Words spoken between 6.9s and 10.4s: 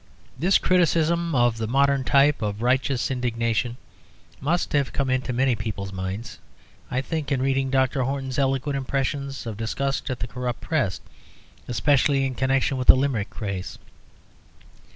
think, in reading Dr. Horton's eloquent expressions of disgust at the